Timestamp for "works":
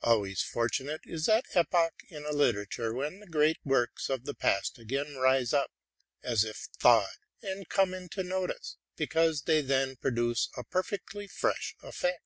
3.64-4.08